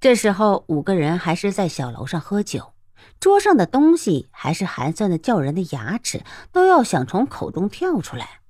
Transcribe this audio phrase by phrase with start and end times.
[0.00, 2.72] 这时候，五个人还是在小楼上喝酒，
[3.20, 8.40] 桌上的东西还是寒酸的，叫人的牙齿都要想从口中跳出来。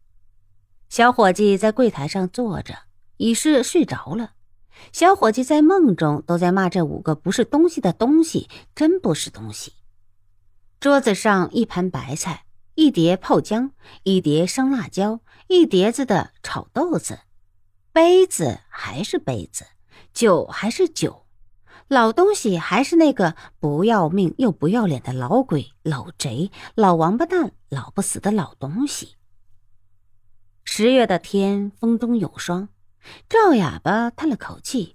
[0.88, 2.84] 小伙计在柜台上坐着，
[3.16, 4.34] 已是睡着了。
[4.92, 9.72] 小伙计在梦中都在骂这五个不是东西的东西，真不是东西。
[10.78, 12.44] 桌子上一盘白菜，
[12.76, 13.72] 一碟泡姜，
[14.04, 17.18] 一碟生辣椒，一碟子的炒豆子。
[17.92, 19.66] 杯子还是杯子，
[20.14, 21.26] 酒还是酒，
[21.90, 29.16] 老东西还是那个不要命又不要脸的老鬼、老贼、老王八蛋、老不死的老东西。
[30.62, 32.68] 十月的天，风中有霜。
[33.28, 34.94] 赵哑巴叹了口气：“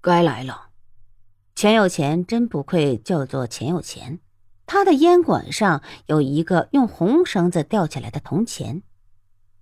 [0.00, 0.68] 该来了。”
[1.56, 4.20] 钱有钱真不愧叫做钱有钱，
[4.66, 8.84] 他的烟管上有一个用红绳子吊起来的铜钱，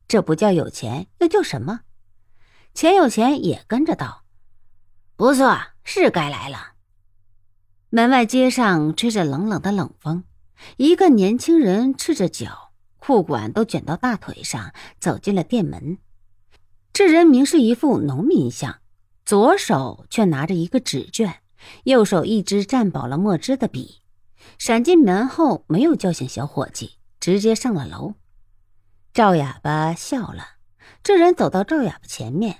[0.06, 1.80] 这不叫有钱，又叫什么？
[2.74, 4.24] 钱有钱也跟着道
[5.18, 6.74] ：“不错，是该来了。”
[7.90, 10.22] 门外街上吹着冷冷的冷风，
[10.76, 12.70] 一个年轻人赤着脚。
[12.98, 15.98] 裤管都卷到大腿上，走进了店门。
[16.92, 18.78] 这人明是一副农民相，
[19.24, 21.40] 左手却拿着一个纸卷，
[21.82, 24.02] 右手一支蘸饱了墨汁的笔。
[24.56, 28.14] 闪进门后，没有叫醒小伙计，直接上了楼。
[29.12, 30.58] 赵哑巴笑了。
[31.02, 32.58] 这人走到赵哑巴前面：“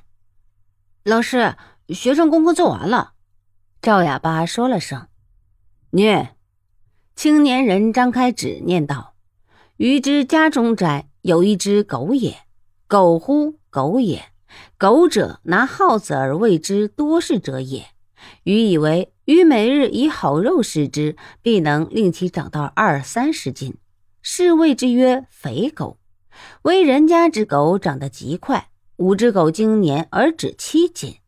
[1.04, 1.54] 老师，
[1.94, 3.12] 学生功课做完了。”
[3.82, 5.08] 赵哑巴说了声
[5.90, 6.36] ：“念。”
[7.14, 9.14] 青年人张开纸念道。
[9.76, 12.36] 于之家中宅有一只狗也，
[12.86, 14.32] 狗乎狗也，
[14.76, 17.86] 狗者拿耗子而谓之多事者也。
[18.42, 23.76] 余以为余每日以好肉食之，必能令其长到二三十斤，
[24.20, 25.98] 是谓之曰肥狗。
[26.62, 31.18] 为人家之狗长得极快，五只狗经年而止七斤，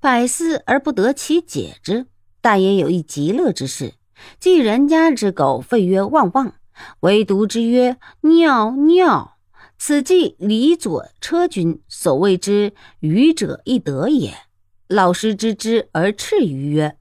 [0.00, 2.06] 百思而不得其解之。
[2.40, 3.94] 但也有一极乐之事，
[4.38, 6.52] 即人家之狗吠曰汪汪。
[7.00, 9.38] 唯独之曰尿尿，
[9.78, 14.34] 此即李左车君所谓之愚者亦得也。
[14.86, 16.98] 老师知之而斥于曰：“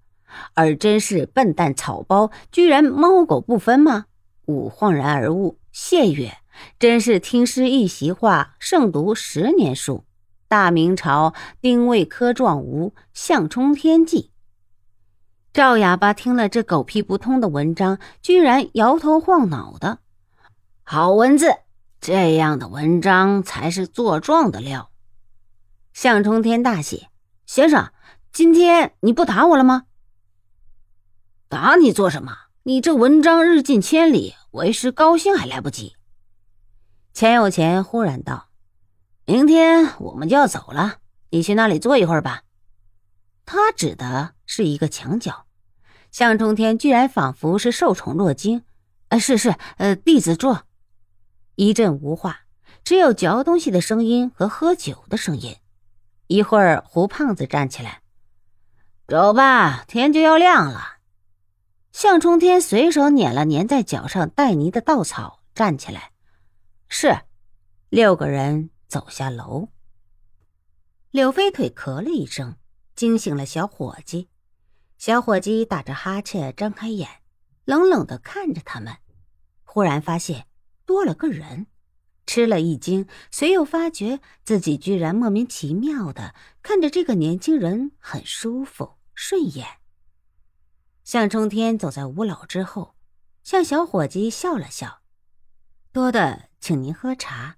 [0.56, 4.06] 尔真是笨蛋草包，居然猫狗不分吗？”
[4.48, 6.32] 吾恍然而悟，谢曰
[6.80, 10.05] ：“真是听师一席话，胜读十年书。”
[10.48, 14.32] 大明朝丁未科状吴相冲天记。
[15.52, 20.00] 赵哑巴听了这狗屁不通的文章，居然摇头晃脑的。
[20.84, 21.48] 好文字，
[22.00, 24.92] 这样的文章才是作状的料。
[25.94, 27.08] 向冲天大喜，
[27.46, 27.92] 先生，
[28.32, 29.86] 今天你不打我了吗？
[31.48, 32.34] 打你做什么？
[32.64, 35.96] 你这文章日进千里，为师高兴还来不及。
[37.14, 38.50] 钱有钱忽然道
[39.26, 41.00] ：“明天我们就要走了，
[41.32, 42.44] 你去那里坐一会儿吧。”
[43.46, 45.46] 他指的是一个墙角。
[46.12, 48.64] 向冲天居然仿佛是受宠若惊，
[49.10, 50.66] 呃，是是，呃，弟子坐。
[51.56, 52.42] 一阵无话，
[52.86, 55.58] 只有嚼东西的声音和喝酒的声音。
[56.28, 58.02] 一会儿，胡胖子站起来
[59.10, 61.00] ：“走吧，天就要亮了。”
[61.92, 66.12] 向冲天随手捻了粘在脚上带泥的稻草，站起来
[66.88, 67.24] ：“是。”
[67.90, 69.70] 六个人走下楼。
[71.12, 72.58] 柳飞腿咳了一声，
[72.96, 74.30] 惊醒了小伙计。
[74.98, 77.22] 小伙计打着哈欠，张开眼，
[77.66, 78.98] 冷冷的看着他们。
[79.64, 80.48] 忽然发现
[80.86, 81.68] 多了个人，
[82.26, 89.66] 吃了一惊，随又发觉自己居然莫名其妙的看着这个年轻人很舒服顺眼。
[91.04, 92.96] 向冲天走在吴老之后，
[93.44, 95.02] 向小伙计笑了笑
[95.94, 97.58] ：“多的，请您喝茶。”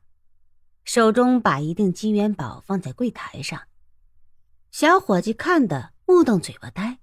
[0.88, 3.64] 手中把一锭金元宝放在柜台上。
[4.72, 7.00] 小伙计看得目瞪嘴巴呆。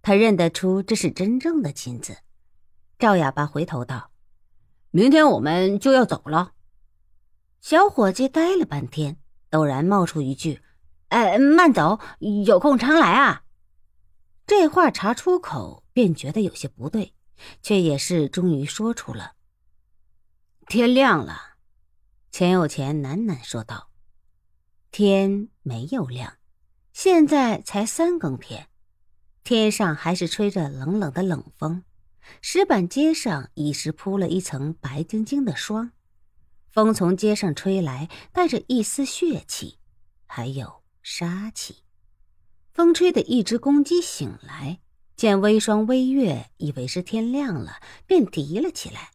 [0.00, 2.16] 他认得出这是真正的金子。
[2.98, 4.10] 赵哑巴回头道
[4.90, 6.54] ：“明天我们就要走了。”
[7.60, 9.18] 小伙计呆了半天，
[9.50, 10.62] 陡然冒出一句
[11.08, 12.00] ：“哎，慢走，
[12.46, 13.42] 有空常来啊。”
[14.46, 17.12] 这话查出口，便觉得有些不对，
[17.60, 19.32] 却也是终于说出了。
[20.68, 21.55] 天亮了，
[22.36, 23.88] 钱有钱喃喃说道
[24.92, 26.34] ：“天没有亮，
[26.92, 28.68] 现在才三更天。”
[29.42, 31.82] 天上还是吹着冷冷的冷风，
[32.42, 35.92] 石板街上已是铺了一层白晶晶的霜。
[36.68, 39.78] 风从街上吹来，带着一丝血气，
[40.26, 41.84] 还有杀气。
[42.74, 44.80] 风吹的一只公鸡醒来，
[45.16, 49.12] 见微霜微月，以为是天亮了，便啼了起来。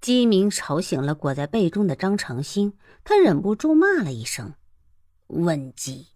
[0.00, 2.74] 鸡鸣吵醒了裹在被中的张长兴，
[3.04, 4.54] 他忍不住骂了一声
[5.28, 6.08] ：“问鸡。”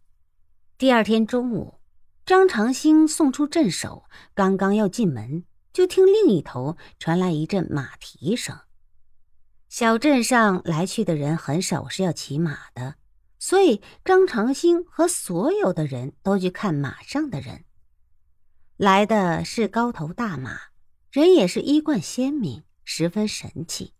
[0.79, 1.81] 第二天中午。
[2.27, 5.45] 张长兴送出镇守，刚刚要进门，
[5.75, 8.61] 就听另一头传来一阵马蹄声。
[9.69, 12.95] 小镇上来去的人很少是要骑马的，
[13.39, 17.67] 所以张长兴和所有的人都去看马上的人。
[18.79, 20.59] 来的是高头大马，
[21.11, 23.95] 人也是衣冠鲜明，十分神气。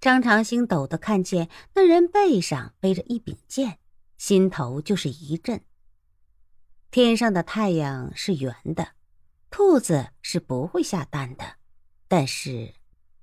[0.00, 3.78] 张长兴陡的看见那人背上背着一柄剑，
[4.18, 5.60] 心头就是一震。
[6.90, 8.88] 天上的太阳是圆的，
[9.50, 11.56] 兔子是不会下蛋的，
[12.08, 12.74] 但是。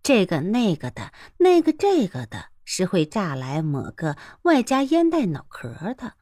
[0.02, 6.16] 这个那个的，那个这个的，是会炸来抹个外加烟袋脑壳的。